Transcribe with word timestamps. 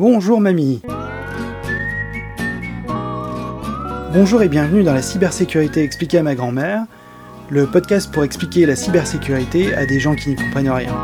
Bonjour 0.00 0.40
mamie 0.40 0.80
Bonjour 4.14 4.40
et 4.40 4.48
bienvenue 4.48 4.82
dans 4.82 4.94
la 4.94 5.02
cybersécurité 5.02 5.82
expliquée 5.82 6.16
à 6.16 6.22
ma 6.22 6.34
grand-mère, 6.34 6.86
le 7.50 7.66
podcast 7.66 8.10
pour 8.10 8.24
expliquer 8.24 8.64
la 8.64 8.76
cybersécurité 8.76 9.74
à 9.74 9.84
des 9.84 10.00
gens 10.00 10.14
qui 10.14 10.30
n'y 10.30 10.36
comprennent 10.36 10.70
rien. 10.70 10.96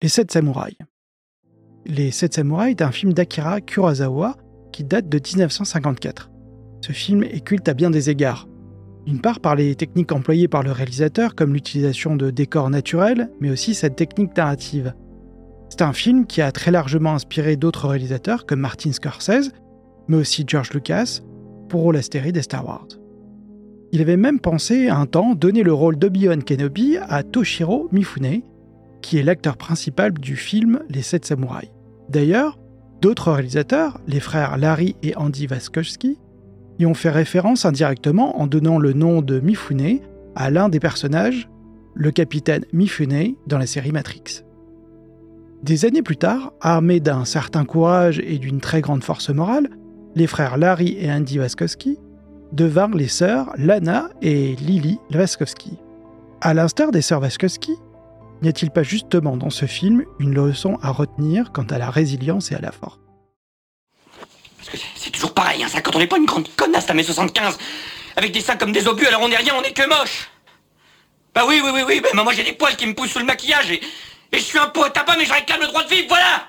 Les 0.00 0.08
Sept 0.08 0.30
Samouraïs. 0.30 0.76
Les 1.90 2.10
Sept 2.10 2.34
Samouraïs 2.34 2.72
est 2.72 2.82
un 2.82 2.92
film 2.92 3.14
d'Akira 3.14 3.62
Kurosawa 3.62 4.36
qui 4.72 4.84
date 4.84 5.08
de 5.08 5.18
1954. 5.18 6.30
Ce 6.82 6.92
film 6.92 7.22
est 7.22 7.42
culte 7.42 7.66
à 7.66 7.72
bien 7.72 7.88
des 7.88 8.10
égards. 8.10 8.46
D'une 9.06 9.22
part 9.22 9.40
par 9.40 9.56
les 9.56 9.74
techniques 9.74 10.12
employées 10.12 10.48
par 10.48 10.62
le 10.62 10.70
réalisateur 10.70 11.34
comme 11.34 11.54
l'utilisation 11.54 12.14
de 12.14 12.30
décors 12.30 12.68
naturels, 12.68 13.30
mais 13.40 13.48
aussi 13.48 13.72
cette 13.72 13.96
technique 13.96 14.36
narrative. 14.36 14.92
C'est 15.70 15.80
un 15.80 15.94
film 15.94 16.26
qui 16.26 16.42
a 16.42 16.52
très 16.52 16.70
largement 16.70 17.14
inspiré 17.14 17.56
d'autres 17.56 17.88
réalisateurs 17.88 18.44
comme 18.44 18.60
Martin 18.60 18.92
Scorsese, 18.92 19.50
mais 20.08 20.18
aussi 20.18 20.44
George 20.46 20.74
Lucas, 20.74 21.20
pour 21.70 21.94
la 21.94 22.02
série 22.02 22.32
des 22.32 22.42
Star 22.42 22.66
Wars. 22.66 22.88
Il 23.92 24.02
avait 24.02 24.18
même 24.18 24.40
pensé 24.40 24.90
un 24.90 25.06
temps 25.06 25.34
donner 25.34 25.62
le 25.62 25.72
rôle 25.72 25.96
d'Obi-Wan 25.96 26.44
Kenobi 26.44 26.98
à 26.98 27.22
Toshiro 27.22 27.88
Mifune, 27.92 28.42
qui 29.00 29.16
est 29.16 29.22
l'acteur 29.22 29.56
principal 29.56 30.12
du 30.12 30.36
film 30.36 30.80
Les 30.90 31.00
Sept 31.00 31.24
Samouraïs. 31.24 31.70
D'ailleurs, 32.08 32.58
d'autres 33.00 33.32
réalisateurs, 33.32 34.00
les 34.06 34.20
frères 34.20 34.56
Larry 34.56 34.96
et 35.02 35.16
Andy 35.16 35.46
Waskowski, 35.46 36.18
y 36.78 36.86
ont 36.86 36.94
fait 36.94 37.10
référence 37.10 37.64
indirectement 37.64 38.40
en 38.40 38.46
donnant 38.46 38.78
le 38.78 38.92
nom 38.92 39.20
de 39.20 39.40
Mifune 39.40 40.00
à 40.34 40.50
l'un 40.50 40.68
des 40.68 40.80
personnages, 40.80 41.48
le 41.94 42.10
capitaine 42.10 42.64
Mifune 42.72 43.34
dans 43.46 43.58
la 43.58 43.66
série 43.66 43.92
Matrix. 43.92 44.44
Des 45.62 45.84
années 45.84 46.02
plus 46.02 46.16
tard, 46.16 46.52
armés 46.60 47.00
d'un 47.00 47.24
certain 47.24 47.64
courage 47.64 48.20
et 48.20 48.38
d'une 48.38 48.60
très 48.60 48.80
grande 48.80 49.02
force 49.02 49.30
morale, 49.30 49.68
les 50.14 50.28
frères 50.28 50.56
Larry 50.56 50.96
et 51.00 51.10
Andy 51.10 51.40
Waskowski 51.40 51.98
devinrent 52.52 52.94
les 52.94 53.08
sœurs 53.08 53.52
Lana 53.58 54.08
et 54.22 54.54
Lily 54.56 54.98
Waskowski. 55.12 55.78
À 56.40 56.54
l'instar 56.54 56.92
des 56.92 57.02
sœurs 57.02 57.20
Waskowski, 57.20 57.72
N'y 58.40 58.48
a-t-il 58.48 58.70
pas 58.70 58.82
justement 58.82 59.36
dans 59.36 59.50
ce 59.50 59.66
film 59.66 60.04
une 60.20 60.32
leçon 60.32 60.78
à 60.80 60.90
retenir 60.90 61.50
quant 61.52 61.64
à 61.64 61.78
la 61.78 61.90
résilience 61.90 62.52
et 62.52 62.54
à 62.54 62.60
la 62.60 62.70
force? 62.70 62.98
Parce 64.58 64.70
que 64.70 64.76
c'est 64.94 65.10
toujours 65.10 65.34
pareil, 65.34 65.62
hein, 65.62 65.68
ça, 65.68 65.80
quand 65.80 65.96
on 65.96 65.98
n'est 65.98 66.06
pas 66.06 66.18
une 66.18 66.26
grande 66.26 66.48
connasse 66.54 66.88
à 66.88 66.94
mes 66.94 67.02
75, 67.02 67.58
avec 68.16 68.32
des 68.32 68.40
seins 68.40 68.56
comme 68.56 68.72
des 68.72 68.86
obus, 68.86 69.06
alors 69.06 69.22
on 69.22 69.28
n'est 69.28 69.36
rien, 69.36 69.54
on 69.58 69.62
est 69.62 69.72
que 69.72 69.88
moche. 69.88 70.30
Bah 71.34 71.44
oui, 71.46 71.60
oui, 71.62 71.70
oui, 71.74 71.82
oui, 71.86 72.00
bah 72.00 72.22
moi 72.22 72.32
j'ai 72.32 72.44
des 72.44 72.52
poils 72.52 72.76
qui 72.76 72.86
me 72.86 72.94
poussent 72.94 73.10
sous 73.10 73.18
le 73.18 73.24
maquillage 73.24 73.70
et, 73.70 73.80
et 74.32 74.38
je 74.38 74.42
suis 74.42 74.58
un 74.58 74.68
pot 74.68 74.84
à 74.84 74.90
tabac, 74.90 75.16
mais 75.16 75.24
je 75.24 75.32
réclame 75.32 75.60
le 75.60 75.68
droit 75.68 75.84
de 75.84 75.88
vivre, 75.88 76.08
voilà! 76.08 76.46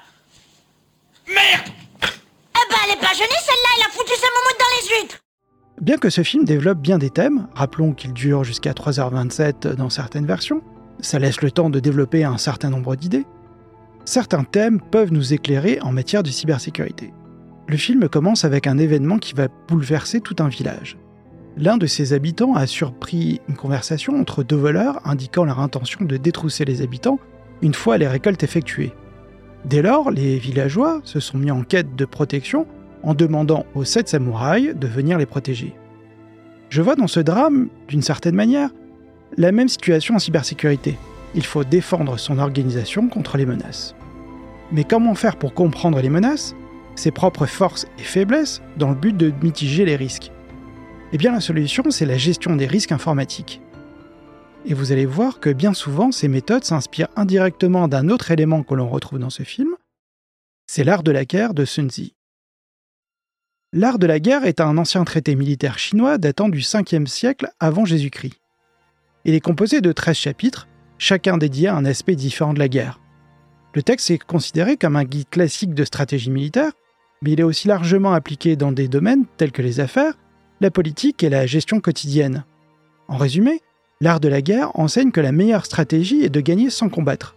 Merde! 1.28 1.68
Eh 2.02 2.72
ben 2.72 2.78
elle 2.86 2.94
est 2.94 3.02
pas 3.02 3.14
jeunée 3.14 3.30
celle-là, 3.46 3.70
elle 3.78 3.86
a 3.86 3.90
foutu 3.92 4.14
sa 4.14 4.28
moumoute 4.28 4.60
dans 4.60 4.66
les 4.76 5.02
huîtres! 5.02 5.18
Bien 5.82 5.98
que 5.98 6.10
ce 6.10 6.24
film 6.24 6.44
développe 6.44 6.80
bien 6.80 6.98
des 6.98 7.10
thèmes, 7.10 7.48
rappelons 7.56 7.94
qu'il 7.94 8.14
dure 8.14 8.44
jusqu'à 8.44 8.74
3h27 8.74 9.76
dans 9.76 9.90
certaines 9.90 10.26
versions, 10.26 10.62
ça 11.02 11.20
laisse 11.20 11.42
le 11.42 11.52
temps 11.52 11.70
de 11.70 11.80
développer 11.80 12.24
un 12.24 12.38
certain 12.38 12.70
nombre 12.70 12.96
d'idées. 12.96 13.26
Certains 14.06 14.44
thèmes 14.44 14.82
peuvent 14.82 15.14
nous 15.14 15.34
éclairer 15.34 15.80
en 15.82 15.92
matière 15.92 16.24
de 16.24 16.30
cybersécurité. 16.30 17.14
Le 17.68 17.78
film 17.78 18.10
commence 18.10 18.46
avec 18.46 18.66
un 18.66 18.78
événement 18.78 19.20
qui 19.20 19.34
va 19.34 19.48
bouleverser 19.68 20.22
tout 20.22 20.36
un 20.40 20.48
village. 20.48 20.98
L'un 21.58 21.78
de 21.78 21.86
ses 21.86 22.14
habitants 22.14 22.56
a 22.56 22.66
surpris 22.68 23.42
une 23.48 23.56
conversation 23.56 24.20
entre 24.20 24.44
deux 24.44 24.56
voleurs 24.56 25.02
indiquant 25.06 25.46
leur 25.46 25.60
intention 25.60 26.06
de 26.06 26.18
détrousser 26.18 26.66
les 26.66 26.82
habitants 26.82 27.20
une 27.62 27.74
fois 27.74 27.98
les 27.98 28.08
récoltes 28.08 28.44
effectuées. 28.44 28.94
Dès 29.66 29.82
lors, 29.82 30.10
les 30.10 30.38
villageois 30.38 31.02
se 31.04 31.20
sont 31.20 31.38
mis 31.38 31.52
en 31.52 31.64
quête 31.64 31.96
de 31.96 32.06
protection 32.06 32.66
en 33.04 33.14
demandant 33.14 33.66
aux 33.76 33.84
sept 33.84 34.10
samouraïs 34.10 34.74
de 34.76 34.88
venir 34.88 35.18
les 35.18 35.26
protéger. 35.26 35.76
Je 36.70 36.82
vois 36.82 36.96
dans 36.96 37.08
ce 37.08 37.20
drame, 37.20 37.70
d'une 37.88 38.02
certaine 38.02 38.36
manière, 38.36 38.70
la 39.40 39.54
même 39.54 39.70
situation 39.70 40.16
en 40.16 40.20
cybersécurité. 40.20 40.98
Il 41.34 41.46
faut 41.46 41.64
défendre 41.64 42.20
son 42.20 42.40
organisation 42.40 43.08
contre 43.08 43.38
les 43.38 43.46
menaces. 43.46 43.96
Mais 44.74 44.84
comment 44.84 45.16
faire 45.16 45.38
pour 45.38 45.54
comprendre 45.54 46.02
les 46.02 46.10
menaces, 46.10 46.56
ses 46.96 47.12
propres 47.12 47.46
forces 47.46 47.88
et 47.98 48.04
faiblesses, 48.04 48.62
dans 48.76 48.90
le 48.90 48.96
but 48.96 49.16
de 49.16 49.32
mitiger 49.42 49.86
les 49.86 49.96
risques? 49.96 50.32
Eh 51.14 51.18
bien 51.18 51.32
la 51.32 51.40
solution, 51.40 51.90
c'est 51.90 52.06
la 52.06 52.18
gestion 52.18 52.58
des 52.58 52.68
risques 52.68 52.92
informatiques. 52.92 53.62
Et 54.66 54.74
vous 54.74 54.92
allez 54.92 55.06
voir 55.06 55.40
que 55.40 55.50
bien 55.50 55.74
souvent, 55.74 56.12
ces 56.12 56.28
méthodes 56.28 56.66
s'inspirent 56.66 57.08
indirectement 57.16 57.88
d'un 57.88 58.10
autre 58.10 58.32
élément 58.32 58.64
que 58.64 58.76
l'on 58.76 58.90
retrouve 58.90 59.20
dans 59.20 59.30
ce 59.30 59.44
film, 59.44 59.70
c'est 60.68 60.84
l'art 60.84 61.02
de 61.02 61.12
la 61.12 61.24
guerre 61.24 61.54
de 61.54 61.64
Sun 61.64 61.90
Tzu. 61.90 62.12
L'art 63.72 64.00
de 64.00 64.06
la 64.06 64.20
guerre 64.20 64.44
est 64.44 64.60
un 64.60 64.78
ancien 64.78 65.06
traité 65.06 65.36
militaire 65.36 65.80
chinois 65.80 66.18
datant 66.18 66.50
du 66.50 66.60
5e 66.60 67.08
siècle 67.08 67.50
avant 67.62 67.86
Jésus-Christ. 67.86 68.39
Il 69.26 69.34
est 69.34 69.42
composé 69.42 69.82
de 69.82 69.92
13 69.92 70.16
chapitres, 70.16 70.68
chacun 70.98 71.38
dédié 71.38 71.68
à 71.68 71.76
un 71.76 71.86
aspect 71.86 72.16
différent 72.16 72.54
de 72.54 72.60
la 72.60 72.70
guerre. 72.70 73.00
Le 73.74 73.84
texte 73.84 74.10
est 74.12 74.24
considéré 74.24 74.78
comme 74.78 74.96
un 74.96 75.04
guide 75.04 75.30
classique 75.30 75.74
de 75.74 75.84
stratégie 75.84 76.32
militaire, 76.32 76.72
mais 77.22 77.32
il 77.32 77.40
est 77.40 77.44
aussi 77.44 77.68
largement 77.68 78.14
appliqué 78.14 78.56
dans 78.56 78.72
des 78.72 78.88
domaines 78.88 79.26
tels 79.38 79.52
que 79.52 79.62
les 79.62 79.80
affaires, 79.80 80.14
la 80.62 80.72
politique 80.72 81.24
et 81.24 81.30
la 81.30 81.46
gestion 81.46 81.80
quotidienne. 81.80 82.46
En 83.08 83.18
résumé, 83.18 83.62
l'art 84.02 84.20
de 84.20 84.30
la 84.30 84.42
guerre 84.42 84.72
enseigne 84.80 85.12
que 85.12 85.22
la 85.22 85.32
meilleure 85.32 85.66
stratégie 85.66 86.24
est 86.24 86.30
de 86.30 86.42
gagner 86.42 86.70
sans 86.70 86.90
combattre. 86.90 87.36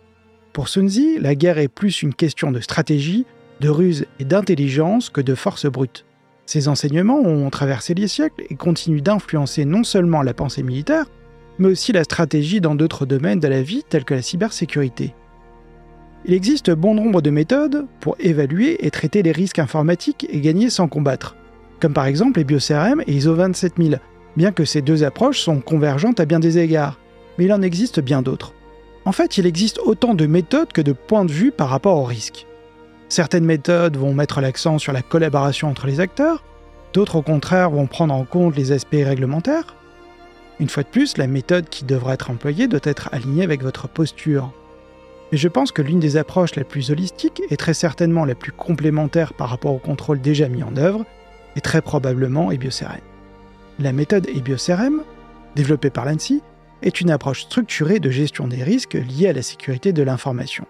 Pour 0.53 0.69
Sun 0.69 0.89
Tzu, 0.89 1.19
la 1.19 1.35
guerre 1.35 1.59
est 1.59 1.69
plus 1.69 2.03
une 2.03 2.15
question 2.15 2.53
de 2.53 2.61
stratégie, 2.61 3.27
de 3.61 3.69
ruse 3.69 4.07
et 4.21 4.25
d'intelligence 4.25 5.11
que 5.11 5.21
de 5.21 5.35
force 5.35 5.67
brute. 5.67 6.05
Ces 6.47 6.69
enseignements 6.69 7.21
ont 7.21 7.51
traversé 7.51 7.95
les 7.95 8.09
siècles 8.09 8.45
et 8.51 8.57
continuent 8.57 9.03
d'influencer 9.03 9.65
non 9.65 9.85
seulement 9.85 10.23
la 10.23 10.35
pensée 10.35 10.63
militaire, 10.63 11.07
mais 11.59 11.69
aussi 11.69 11.93
la 11.93 12.05
stratégie 12.05 12.61
dans 12.61 12.75
d'autres 12.75 13.07
domaines 13.07 13.41
de 13.41 13.49
la 13.49 13.63
vie 13.63 13.85
tels 13.89 14.05
que 14.05 14.15
la 14.15 14.23
cybersécurité. 14.23 15.15
Il 16.25 16.35
existe 16.35 16.71
bon 16.71 16.95
nombre 16.95 17.21
de 17.21 17.31
méthodes 17.31 17.87
pour 18.01 18.17
évaluer 18.21 18.87
et 18.87 18.91
traiter 18.91 19.23
les 19.23 19.33
risques 19.33 19.59
informatiques 19.59 20.27
et 20.31 20.41
gagner 20.41 20.71
sans 20.71 20.87
combattre, 20.87 21.37
comme 21.81 21.93
par 21.93 22.07
exemple 22.07 22.39
les 22.39 22.45
BioCRM 22.45 23.03
et 23.07 23.13
ISO 23.13 23.35
27000, 23.35 24.01
bien 24.37 24.53
que 24.53 24.65
ces 24.65 24.83
deux 24.83 25.03
approches 25.03 25.41
sont 25.41 25.61
convergentes 25.61 26.21
à 26.21 26.25
bien 26.25 26.39
des 26.39 26.59
égards, 26.59 26.99
mais 27.37 27.47
il 27.47 27.53
en 27.53 27.63
existe 27.63 28.01
bien 28.01 28.23
d'autres. 28.23 28.55
En 29.05 29.13
fait, 29.13 29.37
il 29.37 29.47
existe 29.47 29.81
autant 29.85 30.15
de 30.15 30.27
méthodes 30.27 30.73
que 30.73 30.81
de 30.81 30.93
points 30.93 31.25
de 31.25 31.33
vue 31.33 31.51
par 31.51 31.69
rapport 31.69 31.97
aux 31.97 32.05
risques. 32.05 32.47
Certaines 33.09 33.45
méthodes 33.45 33.97
vont 33.97 34.15
mettre 34.15 34.41
l'accent 34.41 34.79
sur 34.79 34.93
la 34.93 35.03
collaboration 35.03 35.69
entre 35.69 35.89
les 35.89 35.99
acteurs, 35.99 36.45
d'autres 36.93 37.17
au 37.17 37.23
contraire 37.23 37.71
vont 37.71 37.87
prendre 37.87 38.15
en 38.15 38.25
compte 38.25 38.57
les 38.57 38.71
aspects 38.71 38.93
réglementaires, 38.93 39.75
une 40.63 40.69
fois 40.69 40.85
de 40.85 40.89
plus, 40.89 41.19
la 41.19 41.27
méthode 41.27 41.69
qui 41.69 41.85
devra 41.85 42.15
être 42.15 42.31
employée 42.31 42.69
doit 42.69 42.79
être 42.85 43.09
alignée 43.11 43.43
avec 43.43 43.65
votre 43.65 43.89
posture. 43.89 44.53
Mais 45.33 45.39
je 45.39 45.49
pense 45.49 45.73
que 45.73 45.83
l'une 45.83 45.99
des 45.99 46.17
approches 46.17 46.55
la 46.55 46.63
plus 46.63 46.93
holistique 46.93 47.43
et 47.51 47.57
très 47.57 47.75
certainement 47.75 48.25
la 48.25 48.37
plus 48.37 48.53
complémentaire 48.53 49.35
par 49.35 49.49
rapport 49.49 49.75
au 49.75 49.81
contrôle 49.81 50.21
déjà 50.21 50.49
mis 50.49 50.63
en 50.63 50.77
œuvre 50.77 51.05
est 51.57 51.63
très 51.63 51.83
probablement 51.83 52.53
EBioCRM. 52.53 53.01
La 53.81 53.93
méthode 53.93 54.29
EBioCRM, 54.29 55.03
développée 55.57 55.91
par 55.91 56.05
l'ANSI, 56.05 56.43
est 56.83 57.01
une 57.01 57.11
approche 57.11 57.43
structurée 57.43 57.99
de 57.99 58.11
gestion 58.11 58.47
des 58.47 58.63
risques 58.63 58.95
liés 58.95 59.31
à 59.31 59.33
la 59.33 59.43
sécurité 59.43 59.93
de 59.93 60.05
l'information. 60.05 60.65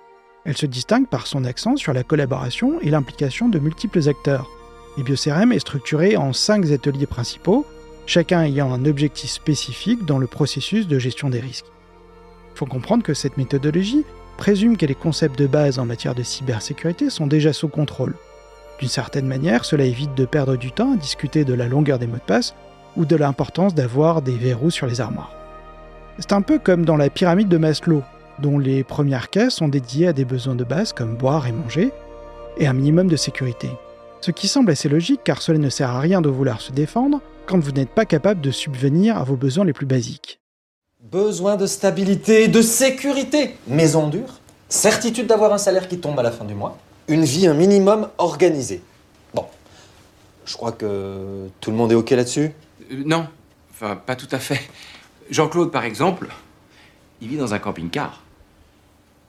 Elle 0.47 0.57
se 0.57 0.65
distingue 0.65 1.07
par 1.07 1.27
son 1.27 1.45
accent 1.45 1.77
sur 1.77 1.93
la 1.93 2.03
collaboration 2.03 2.81
et 2.81 2.89
l'implication 2.89 3.51
de 3.51 3.59
multiples 3.59 4.09
acteurs. 4.09 4.49
EBioCRM 4.97 5.53
est 5.53 5.59
structuré 5.59 6.17
en 6.17 6.33
cinq 6.33 6.71
ateliers 6.71 7.05
principaux 7.05 7.67
chacun 8.07 8.43
ayant 8.43 8.73
un 8.73 8.85
objectif 8.85 9.31
spécifique 9.31 10.05
dans 10.05 10.19
le 10.19 10.27
processus 10.27 10.87
de 10.87 10.99
gestion 10.99 11.31
des 11.31 11.41
risques. 11.41 11.67
Il 12.55 12.59
faut 12.59 12.67
comprendre 12.67 13.03
que 13.03 13.15
cette 13.15 13.37
méthodologie 13.37 14.05
présume 14.37 14.77
que 14.77 14.87
les 14.87 14.95
concepts 14.95 15.39
de 15.39 15.47
base 15.47 15.79
en 15.79 15.87
matière 15.87 16.15
de 16.15 16.23
cybersécurité 16.23 17.11
sont 17.11 17.27
déjà 17.27 17.53
sous 17.53 17.69
contrôle. 17.69 18.15
D'une 18.79 18.89
certaine 18.89 19.27
manière, 19.27 19.65
cela 19.65 19.85
évite 19.85 20.15
de 20.15 20.25
perdre 20.25 20.57
du 20.57 20.73
temps 20.73 20.93
à 20.93 20.97
discuter 20.97 21.45
de 21.45 21.55
la 21.55 21.69
longueur 21.69 21.99
des 21.99 22.07
mots 22.07 22.17
de 22.17 22.21
passe 22.21 22.55
ou 22.97 23.05
de 23.05 23.17
l'importance 23.17 23.75
d'avoir 23.75 24.23
des 24.23 24.37
verrous 24.37 24.71
sur 24.71 24.87
les 24.87 25.01
armoires. 25.01 25.33
C'est 26.19 26.33
un 26.33 26.43
peu 26.43 26.59
comme 26.59 26.85
dans 26.85 26.97
la 26.97 27.09
pyramide 27.09 27.49
de 27.49 27.57
Maslow, 27.57 28.03
dont 28.39 28.59
les 28.59 28.85
premières 28.85 29.31
caisses 29.31 29.55
sont 29.55 29.69
dédiées 29.69 30.09
à 30.09 30.13
des 30.13 30.25
besoins 30.25 30.55
de 30.55 30.65
base 30.65 30.93
comme 30.93 31.17
boire 31.17 31.47
et 31.47 31.53
manger, 31.53 31.93
et 32.59 32.67
un 32.67 32.73
minimum 32.73 33.09
de 33.09 33.17
sécurité. 33.17 33.71
Ce 34.21 34.31
qui 34.31 34.47
semble 34.47 34.71
assez 34.71 34.89
logique 34.89 35.21
car 35.25 35.41
cela 35.41 35.59
ne 35.59 35.71
sert 35.71 35.91
à 35.91 36.01
rien 36.01 36.21
de 36.21 36.29
vouloir 36.29 36.61
se 36.61 36.73
défendre 36.73 37.21
quand 37.47 37.59
vous 37.59 37.73
n'êtes 37.73 37.91
pas 37.91 38.05
capable 38.05 38.41
de 38.41 38.51
subvenir 38.51 39.17
à 39.17 39.25
vos 39.25 39.37
besoins 39.37 39.65
les 39.65 39.73
plus 39.73 39.87
basiques. 39.87 40.41
Besoin 41.01 41.57
de 41.57 41.67
stabilité, 41.67 42.49
de 42.49 42.63
sécurité, 42.63 43.57
maison 43.67 44.09
dure, 44.09 44.41
certitude 44.69 45.27
d'avoir 45.27 45.53
un 45.53 45.59
salaire 45.59 45.89
qui 45.89 45.99
tombe 45.99 46.19
à 46.19 46.23
la 46.23 46.31
fin 46.31 46.45
du 46.45 46.55
mois, 46.55 46.79
une 47.09 47.25
vie 47.25 47.47
un 47.47 47.55
minimum 47.55 48.09
organisée. 48.19 48.83
Bon, 49.35 49.47
je 50.47 50.57
crois 50.57 50.73
que 50.73 51.49
tout 51.61 51.71
le 51.71 51.77
monde 51.77 51.93
est 51.93 51.97
OK 51.97 52.11
là-dessus? 52.11 52.53
Euh, 52.91 53.03
non, 53.05 53.27
enfin, 53.71 53.97
pas 53.97 54.17
tout 54.17 54.29
à 54.31 54.39
fait. 54.39 54.61
Jean-Claude, 55.31 55.71
par 55.71 55.85
exemple, 55.85 56.29
il 57.21 57.29
vit 57.29 57.37
dans 57.37 57.53
un 57.53 57.59
camping-car. 57.59 58.23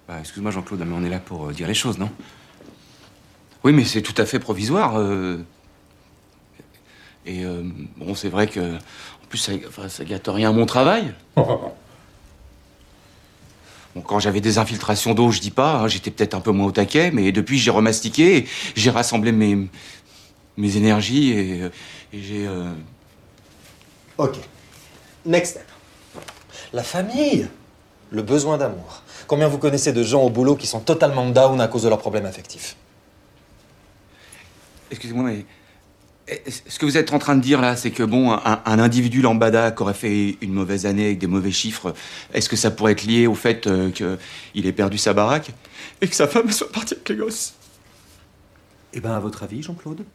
Bah, 0.08 0.16
excuse-moi, 0.20 0.52
Jean-Claude, 0.52 0.84
mais 0.86 0.96
on 0.96 1.04
est 1.04 1.10
là 1.10 1.20
pour 1.20 1.48
euh, 1.48 1.54
dire 1.54 1.68
les 1.68 1.74
choses, 1.74 1.98
non? 1.98 2.10
Oui, 3.64 3.72
mais 3.74 3.86
c'est 3.86 4.02
tout 4.02 4.20
à 4.22 4.26
fait 4.26 4.40
provisoire. 4.40 5.00
euh. 5.00 5.38
Et 7.26 7.44
euh, 7.46 7.64
bon, 7.98 8.16
c'est 8.16 8.30
vrai 8.30 8.48
que. 8.48 8.76
En 8.76 9.26
plus, 9.30 9.38
ça, 9.38 9.52
enfin, 9.68 9.90
ça 9.90 10.04
gâte 10.06 10.28
rien 10.28 10.50
à 10.50 10.54
mon 10.54 10.66
travail. 10.66 11.14
Bon, 13.96 14.02
quand 14.02 14.20
j'avais 14.20 14.42
des 14.42 14.58
infiltrations 14.58 15.14
d'eau, 15.14 15.30
je 15.30 15.40
dis 15.40 15.52
pas, 15.52 15.76
hein, 15.76 15.88
j'étais 15.88 16.10
peut-être 16.10 16.34
un 16.34 16.40
peu 16.40 16.50
moins 16.50 16.66
au 16.66 16.72
taquet, 16.72 17.12
mais 17.12 17.32
depuis, 17.32 17.60
j'ai 17.60 17.70
remastiqué, 17.70 18.48
j'ai 18.76 18.90
rassemblé 18.90 19.32
mes, 19.32 19.68
mes 20.58 20.78
énergies 20.78 21.30
et, 21.32 21.62
euh, 21.62 21.70
et 22.12 22.20
j'ai. 22.20 22.48
euh, 22.48 22.72
OK. 24.18 24.38
Next 25.28 25.52
step. 25.52 25.68
La 26.74 26.82
famille. 26.82 27.48
Le 28.10 28.24
besoin 28.24 28.58
d'amour. 28.58 29.04
Combien 29.28 29.48
vous 29.48 29.60
connaissez 29.60 29.94
de 29.94 30.02
gens 30.02 30.24
au 30.24 30.30
boulot 30.32 30.56
qui 30.56 30.66
sont 30.66 30.80
totalement 30.80 31.30
down 31.30 31.62
à 31.62 31.68
cause 31.68 31.84
de 31.84 31.90
leurs 31.90 32.00
problèmes 32.00 32.26
affectifs? 32.26 32.76
Excusez-moi, 34.90 35.24
mais 35.24 35.46
ce 36.28 36.80
que 36.80 36.86
vous 36.86 36.98
êtes 36.98 37.12
en 37.12 37.20
train 37.20 37.36
de 37.36 37.42
dire 37.42 37.60
là, 37.60 37.76
c'est 37.76 37.92
que 37.92 38.04
bon, 38.04 38.32
un, 38.32 38.62
un 38.66 38.80
individu 38.80 39.22
lambada 39.22 39.72
qui 39.72 39.82
aurait 39.82 39.94
fait 39.94 40.38
une 40.42 40.54
mauvaise 40.54 40.86
année 40.86 41.08
avec 41.08 41.20
des 41.20 41.28
mauvais 41.28 41.52
chiffres, 41.52 41.94
est-ce 42.34 42.48
que 42.48 42.56
ça 42.56 42.72
pourrait 42.72 42.94
être 42.94 43.04
lié 43.04 43.28
au 43.28 43.36
fait 43.36 43.68
euh, 43.68 43.92
qu'il 43.92 44.66
ait 44.66 44.72
perdu 44.72 44.98
sa 44.98 45.14
baraque 45.14 45.52
et 46.02 46.08
que 46.08 46.16
sa 46.16 46.28
femme 46.28 46.50
soit 46.52 46.72
partie 46.72 46.94
avec 46.94 47.10
les 47.10 47.16
gosses? 47.16 47.56
Eh 48.94 49.02
ben, 49.02 49.12
à 49.12 49.20
votre 49.20 49.44
avis, 49.44 49.62
Jean-Claude? 49.62 50.06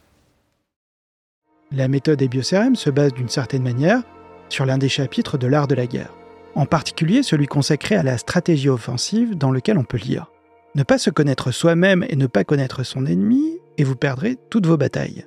La 1.71 1.87
méthode 1.87 2.17
des 2.17 2.27
biocérèmes 2.27 2.75
se 2.75 2.89
base 2.89 3.13
d'une 3.13 3.29
certaine 3.29 3.61
manière 3.61 4.01
sur 4.49 4.65
l'un 4.65 4.79
des 4.79 4.89
chapitres 4.89 5.37
de 5.37 5.45
l'art 5.45 5.67
de 5.67 5.75
la 5.75 5.85
guerre, 5.85 6.15
en 6.55 6.65
particulier 6.65 7.21
celui 7.21 7.45
consacré 7.45 7.95
à 7.95 8.01
la 8.01 8.17
stratégie 8.17 8.69
offensive 8.69 9.37
dans 9.37 9.51
lequel 9.51 9.77
on 9.77 9.83
peut 9.83 9.97
lire. 9.97 10.31
Ne 10.73 10.81
pas 10.81 10.97
se 10.97 11.11
connaître 11.11 11.51
soi-même 11.51 12.03
et 12.09 12.15
ne 12.15 12.25
pas 12.25 12.43
connaître 12.43 12.83
son 12.83 13.05
ennemi, 13.05 13.59
et 13.77 13.83
vous 13.83 13.95
perdrez 13.95 14.37
toutes 14.49 14.65
vos 14.65 14.77
batailles. 14.77 15.25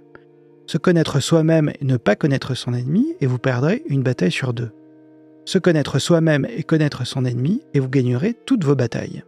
Se 0.67 0.79
connaître 0.79 1.21
soi-même 1.21 1.71
et 1.81 1.85
ne 1.85 1.97
pas 1.97 2.17
connaître 2.17 2.55
son 2.55 2.73
ennemi, 2.75 3.15
et 3.21 3.27
vous 3.27 3.39
perdrez 3.39 3.83
une 3.89 4.03
bataille 4.03 4.33
sur 4.33 4.53
deux. 4.53 4.71
Se 5.45 5.59
connaître 5.59 5.99
soi-même 5.99 6.47
et 6.57 6.63
connaître 6.63 7.07
son 7.07 7.25
ennemi, 7.25 7.63
et 7.75 7.81
vous 7.81 7.89
gagnerez 7.89 8.35
toutes 8.47 8.65
vos 8.65 8.77
batailles. 8.77 9.25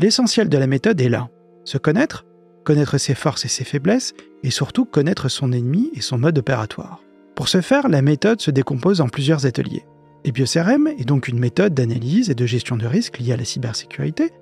L'essentiel 0.00 0.48
de 0.48 0.58
la 0.58 0.66
méthode 0.66 1.00
est 1.00 1.08
là. 1.08 1.28
Se 1.64 1.78
connaître, 1.78 2.24
connaître 2.64 2.98
ses 2.98 3.14
forces 3.14 3.44
et 3.44 3.48
ses 3.48 3.64
faiblesses, 3.64 4.14
et 4.42 4.50
surtout 4.50 4.84
connaître 4.84 5.28
son 5.28 5.52
ennemi 5.52 5.90
et 5.94 6.00
son 6.00 6.18
mode 6.18 6.38
opératoire. 6.38 7.02
Pour 7.34 7.48
ce 7.48 7.60
faire, 7.60 7.88
la 7.88 8.02
méthode 8.02 8.40
se 8.40 8.50
décompose 8.50 9.00
en 9.00 9.08
plusieurs 9.08 9.46
ateliers. 9.46 9.84
Les 10.24 10.32
biocRM 10.32 10.88
est 10.88 11.06
donc 11.06 11.28
une 11.28 11.38
méthode 11.38 11.72
d'analyse 11.72 12.30
et 12.30 12.34
de 12.34 12.46
gestion 12.46 12.76
de 12.76 12.86
risques 12.86 13.18
liée 13.18 13.32
à 13.32 13.36
la 13.36 13.44
cybersécurité 13.44 14.32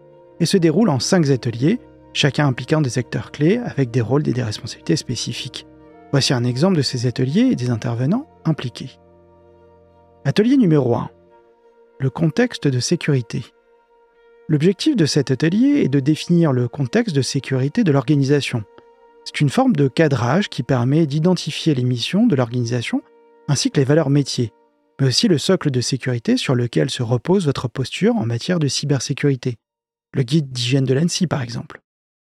et 0.41 0.47
se 0.47 0.57
déroule 0.57 0.89
en 0.89 0.99
cinq 0.99 1.29
ateliers, 1.31 1.79
chacun 2.13 2.47
impliquant 2.47 2.81
des 2.81 2.99
acteurs 2.99 3.33
clés 3.33 3.59
avec 3.59 3.91
des 3.91 4.01
rôles 4.01 4.27
et 4.29 4.33
des 4.33 4.43
responsabilités 4.43 4.97
spécifiques. 4.97 5.67
Voici 6.17 6.33
un 6.33 6.45
exemple 6.45 6.79
de 6.79 6.81
ces 6.81 7.05
ateliers 7.05 7.51
et 7.51 7.57
des 7.57 7.69
intervenants 7.69 8.27
impliqués. 8.47 8.99
Atelier 10.25 10.57
numéro 10.57 10.95
1. 10.95 11.11
Le 12.01 12.09
contexte 12.09 12.67
de 12.67 12.81
sécurité. 12.81 13.45
L'objectif 14.49 14.97
de 14.97 15.05
cet 15.05 15.31
atelier 15.31 15.83
est 15.83 15.91
de 15.91 16.01
définir 16.01 16.55
le 16.55 16.69
contexte 16.69 17.15
de 17.15 17.21
sécurité 17.21 17.85
de 17.85 17.93
l'organisation. 17.93 18.65
C'est 19.27 19.43
une 19.43 19.51
forme 19.51 19.77
de 19.77 19.89
cadrage 19.89 20.49
qui 20.49 20.63
permet 20.63 21.07
d'identifier 21.07 21.75
les 21.75 21.85
missions 21.85 22.27
de 22.27 22.35
l'organisation 22.35 23.03
ainsi 23.47 23.71
que 23.71 23.79
les 23.79 23.85
valeurs 23.85 24.09
métiers, 24.09 24.55
mais 24.99 25.09
aussi 25.09 25.29
le 25.29 25.37
socle 25.37 25.71
de 25.71 25.83
sécurité 25.83 26.39
sur 26.39 26.55
lequel 26.55 26.89
se 26.89 27.03
repose 27.03 27.45
votre 27.45 27.69
posture 27.69 28.17
en 28.17 28.25
matière 28.25 28.59
de 28.59 28.69
cybersécurité, 28.69 29.57
le 30.15 30.23
guide 30.23 30.51
d'hygiène 30.51 30.87
de 30.87 30.95
l'ANSI 30.95 31.27
par 31.27 31.43
exemple. 31.43 31.83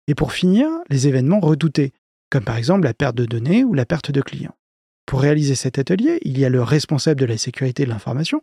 Et 0.07 0.15
pour 0.15 0.31
finir, 0.31 0.69
les 0.89 1.09
événements 1.09 1.41
redoutés, 1.41 1.91
comme 2.33 2.44
par 2.44 2.57
exemple 2.57 2.85
la 2.85 2.95
perte 2.95 3.15
de 3.15 3.25
données 3.25 3.63
ou 3.63 3.75
la 3.75 3.85
perte 3.85 4.09
de 4.09 4.19
clients. 4.24 4.57
Pour 5.06 5.21
réaliser 5.21 5.53
cet 5.53 5.77
atelier, 5.77 6.18
il 6.24 6.39
y 6.39 6.45
a 6.45 6.50
le 6.50 6.63
responsable 6.63 7.19
de 7.19 7.27
la 7.27 7.38
sécurité 7.38 7.85
de 7.85 7.89
l'information, 7.89 8.41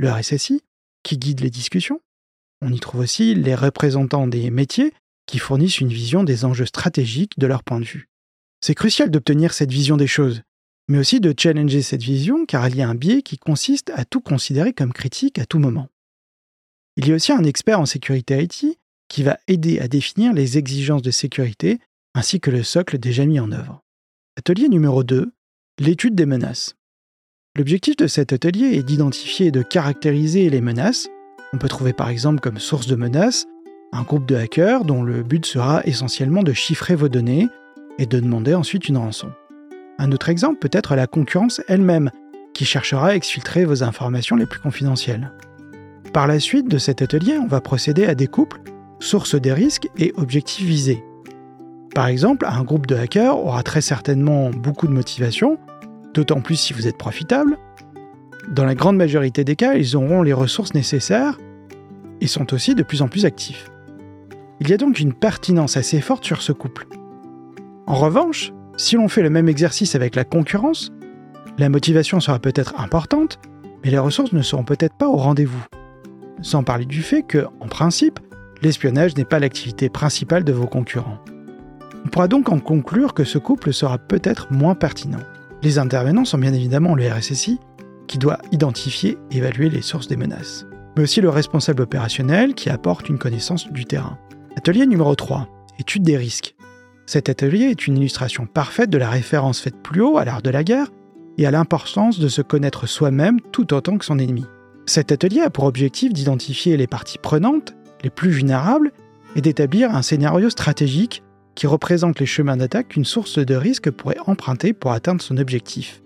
le 0.00 0.10
RSSI, 0.10 0.64
qui 1.04 1.18
guide 1.18 1.38
les 1.38 1.50
discussions. 1.50 2.00
On 2.62 2.72
y 2.72 2.80
trouve 2.80 3.02
aussi 3.02 3.36
les 3.36 3.54
représentants 3.54 4.26
des 4.26 4.50
métiers 4.50 4.92
qui 5.26 5.38
fournissent 5.38 5.78
une 5.78 5.92
vision 5.92 6.24
des 6.24 6.44
enjeux 6.44 6.66
stratégiques 6.66 7.38
de 7.38 7.46
leur 7.46 7.62
point 7.62 7.78
de 7.78 7.84
vue. 7.84 8.08
C'est 8.60 8.74
crucial 8.74 9.08
d'obtenir 9.08 9.54
cette 9.54 9.70
vision 9.70 9.96
des 9.96 10.08
choses, 10.08 10.42
mais 10.88 10.98
aussi 10.98 11.20
de 11.20 11.32
challenger 11.38 11.82
cette 11.82 12.02
vision 12.02 12.44
car 12.44 12.66
il 12.66 12.74
y 12.74 12.82
a 12.82 12.88
un 12.88 12.96
biais 12.96 13.22
qui 13.22 13.38
consiste 13.38 13.92
à 13.94 14.04
tout 14.04 14.20
considérer 14.20 14.72
comme 14.72 14.92
critique 14.92 15.38
à 15.38 15.46
tout 15.46 15.60
moment. 15.60 15.86
Il 16.96 17.06
y 17.06 17.12
a 17.12 17.14
aussi 17.14 17.30
un 17.30 17.44
expert 17.44 17.78
en 17.78 17.86
sécurité 17.86 18.42
IT 18.42 18.80
qui 19.06 19.22
va 19.22 19.38
aider 19.46 19.78
à 19.78 19.86
définir 19.86 20.32
les 20.32 20.58
exigences 20.58 21.02
de 21.02 21.12
sécurité 21.12 21.78
ainsi 22.14 22.40
que 22.40 22.50
le 22.50 22.62
socle 22.62 22.98
déjà 22.98 23.26
mis 23.26 23.40
en 23.40 23.52
œuvre. 23.52 23.82
Atelier 24.36 24.68
numéro 24.68 25.04
2, 25.04 25.32
l'étude 25.78 26.14
des 26.14 26.26
menaces. 26.26 26.74
L'objectif 27.56 27.96
de 27.96 28.06
cet 28.06 28.32
atelier 28.32 28.76
est 28.76 28.82
d'identifier 28.82 29.46
et 29.46 29.50
de 29.50 29.62
caractériser 29.62 30.48
les 30.50 30.60
menaces. 30.60 31.08
On 31.52 31.58
peut 31.58 31.68
trouver 31.68 31.92
par 31.92 32.08
exemple 32.08 32.40
comme 32.40 32.58
source 32.58 32.86
de 32.86 32.94
menaces 32.94 33.46
un 33.92 34.02
groupe 34.02 34.26
de 34.26 34.36
hackers 34.36 34.84
dont 34.84 35.02
le 35.02 35.22
but 35.22 35.46
sera 35.46 35.82
essentiellement 35.84 36.42
de 36.42 36.52
chiffrer 36.52 36.94
vos 36.94 37.08
données 37.08 37.48
et 37.98 38.06
de 38.06 38.20
demander 38.20 38.54
ensuite 38.54 38.88
une 38.88 38.98
rançon. 38.98 39.32
Un 39.98 40.12
autre 40.12 40.28
exemple 40.28 40.58
peut 40.58 40.70
être 40.72 40.94
la 40.94 41.06
concurrence 41.06 41.60
elle-même, 41.68 42.10
qui 42.54 42.64
cherchera 42.64 43.08
à 43.08 43.14
exfiltrer 43.14 43.64
vos 43.64 43.82
informations 43.82 44.36
les 44.36 44.46
plus 44.46 44.60
confidentielles. 44.60 45.32
Par 46.12 46.26
la 46.26 46.40
suite 46.40 46.68
de 46.68 46.78
cet 46.78 47.02
atelier, 47.02 47.38
on 47.38 47.46
va 47.46 47.60
procéder 47.60 48.06
à 48.06 48.14
des 48.14 48.26
couples, 48.26 48.60
sources 49.00 49.34
des 49.34 49.52
risques 49.52 49.88
et 49.96 50.12
objectifs 50.16 50.66
visés. 50.66 51.04
Par 51.94 52.06
exemple, 52.06 52.46
un 52.46 52.62
groupe 52.62 52.86
de 52.86 52.94
hackers 52.94 53.36
aura 53.36 53.62
très 53.62 53.80
certainement 53.80 54.50
beaucoup 54.50 54.86
de 54.86 54.92
motivation, 54.92 55.58
d'autant 56.14 56.40
plus 56.40 56.56
si 56.56 56.72
vous 56.72 56.86
êtes 56.86 56.98
profitable. 56.98 57.58
Dans 58.50 58.64
la 58.64 58.74
grande 58.74 58.96
majorité 58.96 59.44
des 59.44 59.56
cas, 59.56 59.74
ils 59.74 59.96
auront 59.96 60.22
les 60.22 60.32
ressources 60.32 60.74
nécessaires 60.74 61.38
et 62.20 62.26
sont 62.26 62.52
aussi 62.54 62.74
de 62.74 62.82
plus 62.82 63.02
en 63.02 63.08
plus 63.08 63.24
actifs. 63.24 63.70
Il 64.60 64.68
y 64.68 64.72
a 64.72 64.76
donc 64.76 64.98
une 64.98 65.12
pertinence 65.12 65.76
assez 65.76 66.00
forte 66.00 66.24
sur 66.24 66.42
ce 66.42 66.52
couple. 66.52 66.86
En 67.86 67.94
revanche, 67.94 68.52
si 68.76 68.96
l'on 68.96 69.08
fait 69.08 69.22
le 69.22 69.30
même 69.30 69.48
exercice 69.48 69.94
avec 69.94 70.14
la 70.14 70.24
concurrence, 70.24 70.92
la 71.58 71.68
motivation 71.68 72.20
sera 72.20 72.38
peut-être 72.38 72.80
importante, 72.80 73.38
mais 73.84 73.90
les 73.90 73.98
ressources 73.98 74.32
ne 74.32 74.42
seront 74.42 74.64
peut-être 74.64 74.94
pas 74.94 75.08
au 75.08 75.16
rendez-vous. 75.16 75.64
Sans 76.42 76.62
parler 76.62 76.86
du 76.86 77.02
fait 77.02 77.22
que, 77.22 77.46
en 77.60 77.66
principe, 77.66 78.20
l'espionnage 78.62 79.16
n'est 79.16 79.24
pas 79.24 79.38
l'activité 79.40 79.88
principale 79.88 80.44
de 80.44 80.52
vos 80.52 80.66
concurrents. 80.66 81.18
On 82.04 82.08
pourra 82.08 82.28
donc 82.28 82.50
en 82.50 82.58
conclure 82.58 83.14
que 83.14 83.24
ce 83.24 83.38
couple 83.38 83.72
sera 83.72 83.98
peut-être 83.98 84.52
moins 84.52 84.74
pertinent. 84.74 85.18
Les 85.62 85.78
intervenants 85.78 86.24
sont 86.24 86.38
bien 86.38 86.52
évidemment 86.52 86.94
le 86.94 87.08
RSSI, 87.10 87.58
qui 88.06 88.18
doit 88.18 88.38
identifier 88.52 89.18
et 89.30 89.38
évaluer 89.38 89.68
les 89.68 89.82
sources 89.82 90.08
des 90.08 90.16
menaces, 90.16 90.66
mais 90.96 91.02
aussi 91.02 91.20
le 91.20 91.28
responsable 91.28 91.82
opérationnel 91.82 92.54
qui 92.54 92.70
apporte 92.70 93.08
une 93.08 93.18
connaissance 93.18 93.70
du 93.70 93.84
terrain. 93.84 94.18
Atelier 94.56 94.86
numéro 94.86 95.14
3. 95.14 95.48
Étude 95.78 96.02
des 96.02 96.16
risques. 96.16 96.54
Cet 97.06 97.28
atelier 97.28 97.66
est 97.66 97.86
une 97.86 97.96
illustration 97.96 98.46
parfaite 98.46 98.90
de 98.90 98.98
la 98.98 99.08
référence 99.08 99.60
faite 99.60 99.76
plus 99.82 100.00
haut 100.00 100.18
à 100.18 100.24
l'art 100.24 100.42
de 100.42 100.50
la 100.50 100.64
guerre 100.64 100.88
et 101.38 101.46
à 101.46 101.50
l'importance 101.50 102.18
de 102.18 102.28
se 102.28 102.42
connaître 102.42 102.86
soi-même 102.86 103.40
tout 103.52 103.72
autant 103.72 103.98
que 103.98 104.04
son 104.04 104.18
ennemi. 104.18 104.44
Cet 104.86 105.12
atelier 105.12 105.42
a 105.42 105.50
pour 105.50 105.64
objectif 105.64 106.12
d'identifier 106.12 106.76
les 106.76 106.86
parties 106.86 107.18
prenantes, 107.18 107.74
les 108.02 108.10
plus 108.10 108.30
vulnérables, 108.30 108.92
et 109.36 109.40
d'établir 109.40 109.94
un 109.94 110.02
scénario 110.02 110.50
stratégique 110.50 111.22
qui 111.58 111.66
représente 111.66 112.20
les 112.20 112.26
chemins 112.26 112.56
d'attaque 112.56 112.90
qu'une 112.90 113.04
source 113.04 113.40
de 113.40 113.54
risque 113.56 113.90
pourrait 113.90 114.20
emprunter 114.26 114.72
pour 114.72 114.92
atteindre 114.92 115.20
son 115.20 115.38
objectif. 115.38 116.02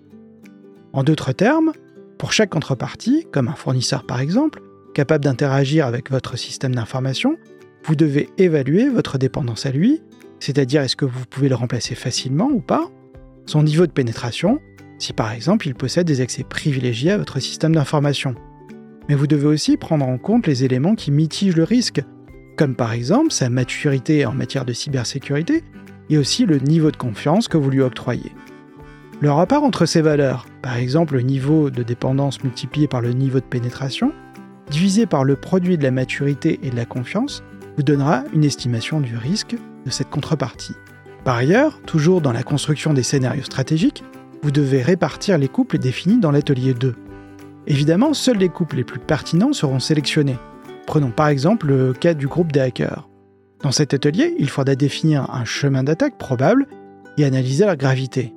En 0.93 1.03
d'autres 1.03 1.31
termes, 1.31 1.73
pour 2.17 2.33
chaque 2.33 2.49
contrepartie, 2.49 3.27
comme 3.31 3.47
un 3.47 3.53
fournisseur 3.53 4.07
par 4.07 4.19
exemple, 4.19 4.63
capable 4.95 5.23
d'interagir 5.23 5.85
avec 5.85 6.09
votre 6.09 6.39
système 6.39 6.73
d'information, 6.73 7.37
vous 7.83 7.95
devez 7.95 8.31
évaluer 8.39 8.89
votre 8.89 9.19
dépendance 9.19 9.67
à 9.67 9.69
lui, 9.69 10.01
c'est-à-dire 10.39 10.81
est-ce 10.81 10.95
que 10.95 11.05
vous 11.05 11.23
pouvez 11.29 11.49
le 11.49 11.55
remplacer 11.55 11.93
facilement 11.93 12.49
ou 12.51 12.59
pas, 12.59 12.89
son 13.45 13.61
niveau 13.61 13.85
de 13.85 13.91
pénétration, 13.91 14.59
si 14.97 15.13
par 15.13 15.31
exemple 15.31 15.67
il 15.67 15.75
possède 15.75 16.07
des 16.07 16.21
accès 16.21 16.43
privilégiés 16.43 17.11
à 17.11 17.19
votre 17.19 17.39
système 17.39 17.75
d'information. 17.75 18.33
Mais 19.07 19.13
vous 19.13 19.27
devez 19.27 19.45
aussi 19.45 19.77
prendre 19.77 20.07
en 20.07 20.17
compte 20.17 20.47
les 20.47 20.63
éléments 20.63 20.95
qui 20.95 21.11
mitigent 21.11 21.55
le 21.55 21.63
risque, 21.63 22.01
comme 22.55 22.75
par 22.75 22.93
exemple 22.93 23.31
sa 23.31 23.49
maturité 23.49 24.25
en 24.25 24.33
matière 24.33 24.65
de 24.65 24.73
cybersécurité 24.73 25.63
et 26.09 26.17
aussi 26.17 26.45
le 26.45 26.57
niveau 26.57 26.91
de 26.91 26.97
confiance 26.97 27.47
que 27.47 27.57
vous 27.57 27.69
lui 27.69 27.81
octroyez. 27.81 28.31
Le 29.21 29.31
rapport 29.31 29.63
entre 29.63 29.85
ces 29.85 30.01
valeurs, 30.01 30.45
par 30.61 30.77
exemple 30.77 31.15
le 31.15 31.21
niveau 31.21 31.69
de 31.69 31.83
dépendance 31.83 32.43
multiplié 32.43 32.87
par 32.87 33.01
le 33.01 33.11
niveau 33.11 33.39
de 33.39 33.45
pénétration, 33.45 34.11
divisé 34.69 35.05
par 35.05 35.23
le 35.23 35.35
produit 35.35 35.77
de 35.77 35.83
la 35.83 35.91
maturité 35.91 36.59
et 36.63 36.69
de 36.69 36.75
la 36.75 36.85
confiance, 36.85 37.43
vous 37.77 37.83
donnera 37.83 38.23
une 38.33 38.43
estimation 38.43 38.99
du 38.99 39.15
risque 39.15 39.55
de 39.85 39.89
cette 39.89 40.09
contrepartie. 40.09 40.75
Par 41.23 41.37
ailleurs, 41.37 41.79
toujours 41.85 42.21
dans 42.21 42.33
la 42.33 42.43
construction 42.43 42.93
des 42.93 43.03
scénarios 43.03 43.43
stratégiques, 43.43 44.03
vous 44.41 44.51
devez 44.51 44.81
répartir 44.81 45.37
les 45.37 45.47
couples 45.47 45.77
définis 45.77 46.19
dans 46.19 46.31
l'atelier 46.31 46.73
2. 46.73 46.93
Évidemment, 47.65 48.13
seuls 48.13 48.37
les 48.37 48.49
couples 48.49 48.75
les 48.75 48.83
plus 48.83 48.99
pertinents 48.99 49.53
seront 49.53 49.79
sélectionnés. 49.79 50.37
Prenons 50.85 51.11
par 51.11 51.27
exemple 51.27 51.67
le 51.67 51.93
cas 51.93 52.13
du 52.13 52.27
groupe 52.27 52.51
des 52.51 52.59
hackers. 52.59 53.09
Dans 53.61 53.71
cet 53.71 53.93
atelier, 53.93 54.35
il 54.39 54.49
faudra 54.49 54.75
définir 54.75 55.29
un 55.33 55.45
chemin 55.45 55.83
d'attaque 55.83 56.17
probable 56.17 56.67
et 57.17 57.25
analyser 57.25 57.65
la 57.65 57.75
gravité. 57.75 58.33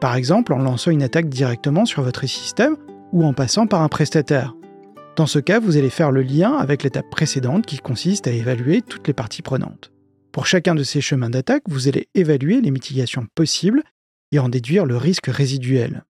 Par 0.00 0.16
exemple 0.16 0.52
en 0.52 0.58
lançant 0.58 0.90
une 0.90 1.02
attaque 1.02 1.28
directement 1.28 1.84
sur 1.84 2.02
votre 2.02 2.26
système 2.26 2.76
ou 3.12 3.24
en 3.24 3.32
passant 3.32 3.66
par 3.66 3.82
un 3.82 3.88
prestataire. 3.88 4.54
Dans 5.16 5.26
ce 5.26 5.38
cas, 5.38 5.58
vous 5.58 5.76
allez 5.76 5.90
faire 5.90 6.12
le 6.12 6.22
lien 6.22 6.52
avec 6.52 6.82
l'étape 6.82 7.10
précédente 7.10 7.66
qui 7.66 7.78
consiste 7.78 8.26
à 8.26 8.32
évaluer 8.32 8.82
toutes 8.82 9.06
les 9.08 9.14
parties 9.14 9.42
prenantes. 9.42 9.90
Pour 10.32 10.46
chacun 10.46 10.74
de 10.74 10.84
ces 10.84 11.00
chemins 11.00 11.30
d'attaque, 11.30 11.64
vous 11.68 11.88
allez 11.88 12.08
évaluer 12.14 12.60
les 12.60 12.70
mitigations 12.70 13.26
possibles 13.34 13.82
et 14.30 14.38
en 14.38 14.48
déduire 14.48 14.86
le 14.86 14.96
risque 14.96 15.26
résiduel. 15.26 16.04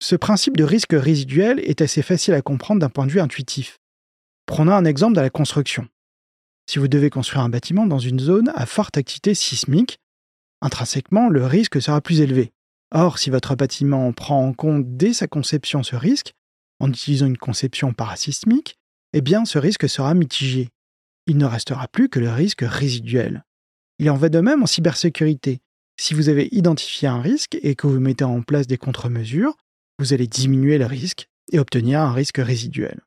Ce 0.00 0.16
principe 0.16 0.56
de 0.56 0.64
risque 0.64 0.92
résiduel 0.94 1.60
est 1.60 1.82
assez 1.82 2.02
facile 2.02 2.34
à 2.34 2.42
comprendre 2.42 2.80
d'un 2.80 2.88
point 2.88 3.06
de 3.06 3.12
vue 3.12 3.20
intuitif. 3.20 3.78
Prenons 4.46 4.72
un 4.72 4.84
exemple 4.84 5.16
de 5.16 5.20
la 5.20 5.30
construction. 5.30 5.88
Si 6.66 6.78
vous 6.78 6.88
devez 6.88 7.10
construire 7.10 7.42
un 7.42 7.48
bâtiment 7.48 7.86
dans 7.86 7.98
une 7.98 8.20
zone 8.20 8.52
à 8.54 8.66
forte 8.66 8.96
activité 8.96 9.34
sismique, 9.34 9.98
intrinsèquement, 10.60 11.28
le 11.28 11.44
risque 11.46 11.80
sera 11.80 12.00
plus 12.00 12.20
élevé. 12.20 12.52
Or, 12.90 13.18
si 13.18 13.30
votre 13.30 13.54
bâtiment 13.56 14.12
prend 14.12 14.46
en 14.46 14.52
compte 14.52 14.96
dès 14.96 15.12
sa 15.12 15.26
conception 15.26 15.82
ce 15.82 15.96
risque, 15.96 16.34
en 16.80 16.90
utilisant 16.90 17.26
une 17.26 17.38
conception 17.38 17.92
parasismique, 17.92 18.76
eh 19.12 19.20
bien 19.20 19.44
ce 19.44 19.58
risque 19.58 19.88
sera 19.88 20.14
mitigé. 20.14 20.70
Il 21.26 21.38
ne 21.38 21.46
restera 21.46 21.88
plus 21.88 22.08
que 22.08 22.20
le 22.20 22.30
risque 22.30 22.64
résiduel. 22.66 23.44
Il 23.98 24.10
en 24.10 24.16
va 24.16 24.28
de 24.28 24.40
même 24.40 24.62
en 24.62 24.66
cybersécurité. 24.66 25.60
Si 25.96 26.14
vous 26.14 26.28
avez 26.28 26.48
identifié 26.52 27.08
un 27.08 27.20
risque 27.20 27.56
et 27.62 27.74
que 27.74 27.86
vous 27.86 28.00
mettez 28.00 28.24
en 28.24 28.42
place 28.42 28.66
des 28.66 28.76
contre-mesures, 28.76 29.56
vous 29.98 30.12
allez 30.12 30.26
diminuer 30.26 30.78
le 30.78 30.86
risque 30.86 31.28
et 31.52 31.58
obtenir 31.58 32.00
un 32.00 32.12
risque 32.12 32.38
résiduel. 32.38 33.00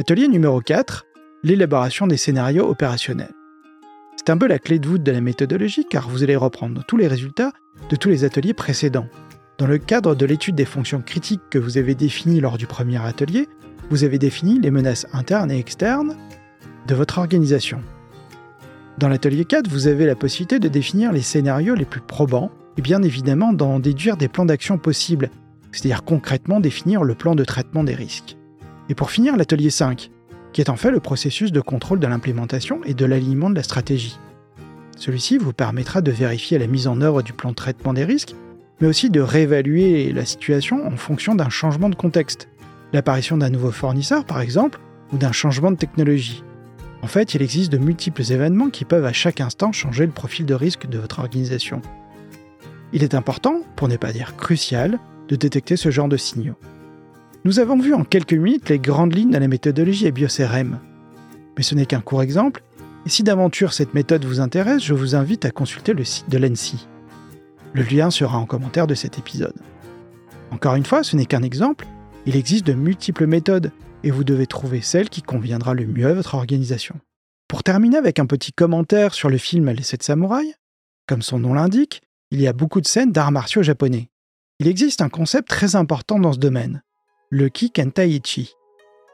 Atelier 0.00 0.28
numéro 0.28 0.62
4, 0.62 1.04
l'élaboration 1.42 2.06
des 2.06 2.16
scénarios 2.16 2.66
opérationnels. 2.66 3.34
C'est 4.16 4.30
un 4.30 4.38
peu 4.38 4.46
la 4.46 4.58
clé 4.58 4.78
de 4.78 4.88
voûte 4.88 5.02
de 5.02 5.12
la 5.12 5.20
méthodologie 5.20 5.84
car 5.84 6.08
vous 6.08 6.22
allez 6.22 6.36
reprendre 6.36 6.82
tous 6.88 6.96
les 6.96 7.06
résultats 7.06 7.52
de 7.90 7.96
tous 7.96 8.08
les 8.08 8.24
ateliers 8.24 8.54
précédents. 8.54 9.08
Dans 9.58 9.66
le 9.66 9.76
cadre 9.76 10.14
de 10.14 10.24
l'étude 10.24 10.54
des 10.54 10.64
fonctions 10.64 11.02
critiques 11.02 11.42
que 11.50 11.58
vous 11.58 11.76
avez 11.76 11.94
définies 11.94 12.40
lors 12.40 12.56
du 12.56 12.66
premier 12.66 12.96
atelier, 13.04 13.46
vous 13.90 14.02
avez 14.02 14.18
défini 14.18 14.58
les 14.58 14.70
menaces 14.70 15.06
internes 15.12 15.50
et 15.50 15.58
externes 15.58 16.16
de 16.86 16.94
votre 16.94 17.18
organisation. 17.18 17.82
Dans 18.96 19.08
l'atelier 19.10 19.44
4, 19.44 19.68
vous 19.68 19.86
avez 19.86 20.06
la 20.06 20.16
possibilité 20.16 20.58
de 20.60 20.68
définir 20.68 21.12
les 21.12 21.20
scénarios 21.20 21.74
les 21.74 21.84
plus 21.84 22.00
probants 22.00 22.50
et 22.78 22.80
bien 22.80 23.02
évidemment 23.02 23.52
d'en 23.52 23.78
déduire 23.80 24.16
des 24.16 24.28
plans 24.28 24.46
d'action 24.46 24.78
possibles, 24.78 25.28
c'est-à-dire 25.72 26.04
concrètement 26.04 26.58
définir 26.58 27.04
le 27.04 27.14
plan 27.14 27.34
de 27.34 27.44
traitement 27.44 27.84
des 27.84 27.94
risques. 27.94 28.38
Et 28.90 28.94
pour 28.96 29.12
finir, 29.12 29.36
l'atelier 29.36 29.70
5, 29.70 30.10
qui 30.52 30.60
est 30.60 30.68
en 30.68 30.74
fait 30.74 30.90
le 30.90 30.98
processus 30.98 31.52
de 31.52 31.60
contrôle 31.60 32.00
de 32.00 32.08
l'implémentation 32.08 32.80
et 32.84 32.92
de 32.92 33.04
l'alignement 33.06 33.48
de 33.48 33.54
la 33.54 33.62
stratégie. 33.62 34.18
Celui-ci 34.98 35.38
vous 35.38 35.52
permettra 35.52 36.02
de 36.02 36.10
vérifier 36.10 36.58
la 36.58 36.66
mise 36.66 36.88
en 36.88 37.00
œuvre 37.00 37.22
du 37.22 37.32
plan 37.32 37.50
de 37.50 37.54
traitement 37.54 37.94
des 37.94 38.04
risques, 38.04 38.34
mais 38.80 38.88
aussi 38.88 39.08
de 39.08 39.20
réévaluer 39.20 40.12
la 40.12 40.24
situation 40.24 40.84
en 40.88 40.96
fonction 40.96 41.36
d'un 41.36 41.50
changement 41.50 41.88
de 41.88 41.94
contexte, 41.94 42.48
l'apparition 42.92 43.36
d'un 43.36 43.48
nouveau 43.48 43.70
fournisseur 43.70 44.24
par 44.24 44.40
exemple, 44.40 44.80
ou 45.12 45.18
d'un 45.18 45.32
changement 45.32 45.70
de 45.70 45.76
technologie. 45.76 46.42
En 47.02 47.06
fait, 47.06 47.34
il 47.34 47.42
existe 47.42 47.70
de 47.70 47.78
multiples 47.78 48.32
événements 48.32 48.70
qui 48.70 48.84
peuvent 48.84 49.04
à 49.04 49.12
chaque 49.12 49.40
instant 49.40 49.70
changer 49.70 50.04
le 50.04 50.12
profil 50.12 50.46
de 50.46 50.54
risque 50.54 50.88
de 50.88 50.98
votre 50.98 51.20
organisation. 51.20 51.80
Il 52.92 53.04
est 53.04 53.14
important, 53.14 53.62
pour 53.76 53.86
ne 53.86 53.96
pas 53.96 54.12
dire 54.12 54.36
crucial, 54.36 54.98
de 55.28 55.36
détecter 55.36 55.76
ce 55.76 55.92
genre 55.92 56.08
de 56.08 56.16
signaux. 56.16 56.56
Nous 57.44 57.58
avons 57.58 57.78
vu 57.78 57.94
en 57.94 58.04
quelques 58.04 58.34
minutes 58.34 58.68
les 58.68 58.78
grandes 58.78 59.14
lignes 59.14 59.30
de 59.30 59.38
la 59.38 59.48
méthodologie 59.48 60.06
à. 60.06 60.78
Mais 61.56 61.62
ce 61.62 61.74
n'est 61.74 61.86
qu'un 61.86 62.02
court 62.02 62.20
exemple, 62.20 62.62
et 63.06 63.08
si 63.08 63.22
d'aventure 63.22 63.72
cette 63.72 63.94
méthode 63.94 64.26
vous 64.26 64.40
intéresse, 64.40 64.84
je 64.84 64.92
vous 64.92 65.14
invite 65.14 65.46
à 65.46 65.50
consulter 65.50 65.94
le 65.94 66.04
site 66.04 66.28
de 66.28 66.36
l'ENSI. 66.36 66.86
Le 67.72 67.82
lien 67.82 68.10
sera 68.10 68.36
en 68.36 68.44
commentaire 68.44 68.86
de 68.86 68.94
cet 68.94 69.18
épisode. 69.18 69.56
Encore 70.50 70.74
une 70.74 70.84
fois, 70.84 71.02
ce 71.02 71.16
n'est 71.16 71.24
qu'un 71.24 71.42
exemple, 71.42 71.86
il 72.26 72.36
existe 72.36 72.66
de 72.66 72.74
multiples 72.74 73.26
méthodes, 73.26 73.72
et 74.04 74.10
vous 74.10 74.24
devez 74.24 74.46
trouver 74.46 74.82
celle 74.82 75.08
qui 75.08 75.22
conviendra 75.22 75.72
le 75.72 75.86
mieux 75.86 76.08
à 76.08 76.14
votre 76.14 76.34
organisation. 76.34 76.96
Pour 77.48 77.62
terminer 77.62 77.96
avec 77.96 78.18
un 78.18 78.26
petit 78.26 78.52
commentaire 78.52 79.14
sur 79.14 79.30
le 79.30 79.38
film 79.38 79.70
Les 79.70 79.82
7 79.82 80.02
samouraïs, 80.02 80.54
comme 81.06 81.22
son 81.22 81.38
nom 81.38 81.54
l'indique, 81.54 82.02
il 82.30 82.40
y 82.42 82.46
a 82.46 82.52
beaucoup 82.52 82.82
de 82.82 82.86
scènes 82.86 83.12
d'arts 83.12 83.32
martiaux 83.32 83.62
japonais. 83.62 84.10
Il 84.58 84.68
existe 84.68 85.00
un 85.00 85.08
concept 85.08 85.48
très 85.48 85.74
important 85.74 86.18
dans 86.18 86.34
ce 86.34 86.38
domaine, 86.38 86.82
le 87.32 87.48
Kikentaichi. 87.48 88.56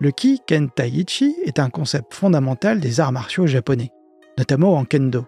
Le 0.01 0.11
Kikentaichi 0.11 1.37
est 1.45 1.59
un 1.59 1.69
concept 1.69 2.15
fondamental 2.15 2.81
des 2.81 2.99
arts 2.99 3.13
martiaux 3.13 3.47
japonais, 3.47 3.93
notamment 4.39 4.73
en 4.79 4.87
kendo. 4.87 5.27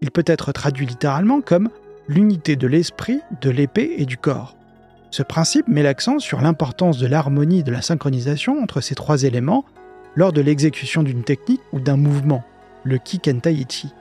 Il 0.00 0.12
peut 0.12 0.22
être 0.26 0.52
traduit 0.52 0.86
littéralement 0.86 1.40
comme 1.40 1.70
l'unité 2.06 2.54
de 2.54 2.68
l'esprit, 2.68 3.20
de 3.40 3.50
l'épée 3.50 3.96
et 3.98 4.06
du 4.06 4.16
corps. 4.16 4.56
Ce 5.10 5.24
principe 5.24 5.66
met 5.66 5.82
l'accent 5.82 6.20
sur 6.20 6.40
l'importance 6.40 6.98
de 6.98 7.08
l'harmonie 7.08 7.60
et 7.60 7.64
de 7.64 7.72
la 7.72 7.82
synchronisation 7.82 8.62
entre 8.62 8.80
ces 8.80 8.94
trois 8.94 9.24
éléments 9.24 9.64
lors 10.14 10.32
de 10.32 10.40
l'exécution 10.40 11.02
d'une 11.02 11.24
technique 11.24 11.62
ou 11.72 11.80
d'un 11.80 11.96
mouvement, 11.96 12.44
le 12.84 12.98
Kikentaichi. 12.98 13.92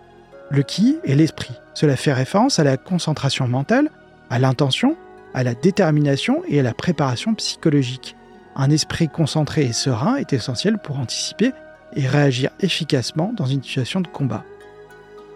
Le 0.51 0.61
ki 0.61 0.97
est 1.03 1.15
l'esprit. 1.15 1.55
Cela 1.73 1.95
fait 1.95 2.13
référence 2.13 2.59
à 2.59 2.63
la 2.63 2.77
concentration 2.77 3.47
mentale, 3.47 3.89
à 4.29 4.37
l'intention 4.37 4.95
à 5.37 5.43
la 5.43 5.53
détermination 5.53 6.41
et 6.47 6.61
à 6.61 6.63
la 6.63 6.73
préparation 6.73 7.35
psychologique. 7.35 8.15
Un 8.55 8.71
esprit 8.71 9.07
concentré 9.07 9.65
et 9.65 9.71
serein 9.71 10.15
est 10.15 10.33
essentiel 10.33 10.79
pour 10.79 10.97
anticiper 10.97 11.51
et 11.95 12.07
réagir 12.07 12.49
efficacement 12.59 13.33
dans 13.37 13.45
une 13.45 13.61
situation 13.61 14.01
de 14.01 14.07
combat. 14.07 14.43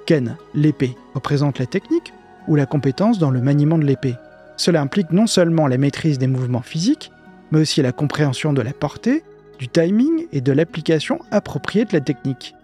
Ken, 0.08 0.38
l'épée, 0.56 0.98
représente 1.14 1.60
la 1.60 1.68
technique 1.68 2.14
ou 2.48 2.56
la 2.56 2.66
compétence 2.66 3.20
dans 3.20 3.30
le 3.30 3.42
maniement 3.42 3.78
de 3.78 3.86
l'épée. 3.86 4.16
Cela 4.58 4.82
implique 4.82 5.12
non 5.12 5.28
seulement 5.28 5.68
la 5.68 5.78
maîtrise 5.78 6.18
des 6.18 6.26
mouvements 6.26 6.64
physiques, 6.64 7.12
mais 7.52 7.60
aussi 7.60 7.84
la 7.84 7.92
compréhension 7.92 8.54
de 8.54 8.64
la 8.64 8.74
portée, 8.74 9.24
du 9.60 9.68
timing 9.68 10.26
et 10.32 10.42
de 10.42 10.52
l'application 10.52 11.20
appropriée 11.30 11.86
de 11.86 11.94
la 11.94 12.02
technique. 12.02 12.56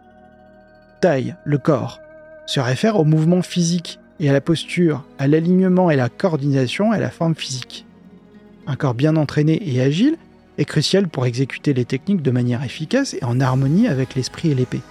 Taille, 1.02 1.36
le 1.44 1.60
corps, 1.60 2.02
se 2.48 2.60
réfère 2.60 3.00
au 3.00 3.06
mouvement 3.06 3.44
physique 3.44 4.00
et 4.20 4.30
à 4.30 4.34
la 4.34 4.42
posture, 4.42 5.04
à 5.20 5.28
l'alignement 5.28 5.92
et 5.92 5.96
la 5.96 6.10
coordination 6.10 6.94
et 6.94 6.98
à 6.98 7.00
la 7.00 7.12
forme 7.12 7.36
physique. 7.36 7.86
Un 8.66 8.76
corps 8.76 8.94
bien 8.94 9.16
entraîné 9.16 9.62
et 9.70 9.82
agile 9.82 10.18
est 10.58 10.66
crucial 10.66 11.08
pour 11.08 11.26
exécuter 11.26 11.74
les 11.74 11.86
techniques 11.86 12.22
de 12.22 12.32
manière 12.32 12.64
efficace 12.64 13.14
et 13.14 13.24
en 13.24 13.40
harmonie 13.40 13.88
avec 13.88 14.16
l'esprit 14.16 14.52
et 14.52 14.56
l'épée. 14.56 14.82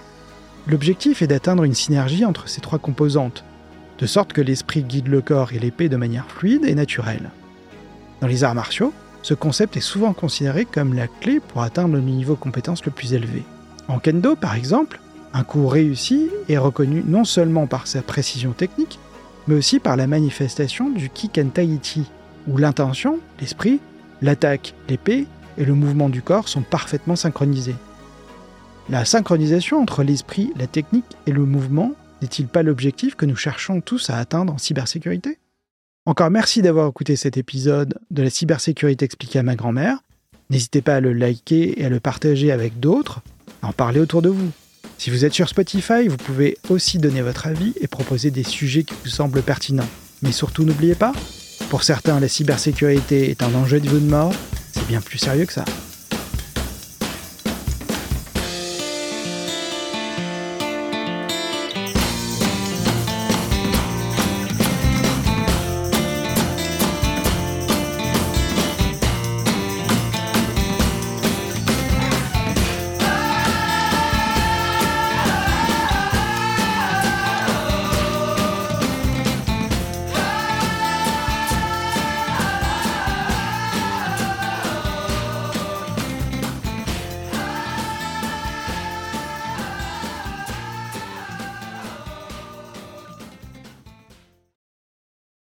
L'objectif 0.67 1.21
est 1.21 1.27
d'atteindre 1.27 1.63
une 1.63 1.73
synergie 1.73 2.25
entre 2.25 2.49
ces 2.49 2.61
trois 2.61 2.79
composantes, 2.79 3.43
de 3.99 4.05
sorte 4.05 4.33
que 4.33 4.41
l'esprit 4.41 4.83
guide 4.83 5.07
le 5.07 5.21
corps 5.21 5.53
et 5.53 5.59
l'épée 5.59 5.89
de 5.89 5.97
manière 5.97 6.29
fluide 6.29 6.65
et 6.65 6.75
naturelle. 6.75 7.29
Dans 8.21 8.27
les 8.27 8.43
arts 8.43 8.55
martiaux, 8.55 8.93
ce 9.21 9.33
concept 9.33 9.77
est 9.77 9.81
souvent 9.81 10.13
considéré 10.13 10.65
comme 10.65 10.93
la 10.93 11.07
clé 11.07 11.39
pour 11.39 11.61
atteindre 11.61 11.95
le 11.95 12.01
niveau 12.01 12.35
compétence 12.35 12.85
le 12.85 12.91
plus 12.91 13.13
élevé. 13.13 13.43
En 13.87 13.99
kendo, 13.99 14.35
par 14.35 14.55
exemple, 14.55 14.99
un 15.33 15.43
coup 15.43 15.67
réussi 15.67 16.29
est 16.49 16.57
reconnu 16.57 17.03
non 17.05 17.23
seulement 17.23 17.67
par 17.67 17.87
sa 17.87 18.01
précision 18.01 18.51
technique, 18.51 18.99
mais 19.47 19.55
aussi 19.55 19.79
par 19.79 19.95
la 19.95 20.07
manifestation 20.07 20.89
du 20.89 21.09
Kikentaichi, 21.09 22.03
où 22.47 22.57
l'intention, 22.57 23.19
l'esprit, 23.39 23.79
l'attaque, 24.21 24.73
l'épée 24.89 25.25
et 25.57 25.65
le 25.65 25.73
mouvement 25.73 26.09
du 26.09 26.21
corps 26.21 26.49
sont 26.49 26.61
parfaitement 26.61 27.15
synchronisés. 27.15 27.75
La 28.89 29.03
synchronisation 29.03 29.81
entre 29.81 30.03
l'esprit, 30.03 30.53
la 30.55 30.67
technique 30.67 31.17
et 31.25 31.31
le 31.31 31.45
mouvement 31.45 31.91
n'est-il 32.21 32.47
pas 32.47 32.63
l'objectif 32.63 33.15
que 33.15 33.25
nous 33.25 33.35
cherchons 33.35 33.81
tous 33.81 34.09
à 34.09 34.17
atteindre 34.17 34.53
en 34.53 34.57
cybersécurité? 34.57 35.39
Encore 36.05 36.31
merci 36.31 36.61
d'avoir 36.61 36.87
écouté 36.87 37.17
cet 37.17 37.35
épisode 37.35 37.99
de 38.11 38.23
la 38.23 38.29
cybersécurité 38.29 39.03
expliquée 39.03 39.39
à 39.39 39.43
ma 39.43 39.55
grand-mère. 39.55 39.97
N'hésitez 40.49 40.81
pas 40.81 40.95
à 40.95 41.01
le 41.01 41.11
liker 41.11 41.81
et 41.81 41.85
à 41.85 41.89
le 41.89 41.99
partager 41.99 42.51
avec 42.51 42.79
d'autres, 42.79 43.19
à 43.61 43.67
en 43.67 43.73
parler 43.73 43.99
autour 43.99 44.21
de 44.21 44.29
vous. 44.29 44.51
Si 44.97 45.11
vous 45.11 45.25
êtes 45.25 45.33
sur 45.33 45.47
Spotify, 45.47 46.07
vous 46.07 46.17
pouvez 46.17 46.57
aussi 46.69 46.97
donner 46.97 47.21
votre 47.21 47.45
avis 47.47 47.73
et 47.79 47.87
proposer 47.87 48.31
des 48.31 48.43
sujets 48.43 48.83
qui 48.83 48.95
vous 49.03 49.09
semblent 49.09 49.43
pertinents. 49.43 49.87
Mais 50.23 50.31
surtout, 50.31 50.63
n'oubliez 50.63 50.95
pas, 50.95 51.13
pour 51.69 51.83
certains, 51.83 52.19
la 52.19 52.27
cybersécurité 52.27 53.29
est 53.29 53.43
un 53.43 53.53
enjeu 53.53 53.79
de 53.79 53.87
vie 53.87 54.01
de 54.01 54.09
mort, 54.09 54.33
c'est 54.73 54.87
bien 54.87 55.01
plus 55.01 55.19
sérieux 55.19 55.45
que 55.45 55.53
ça. 55.53 55.65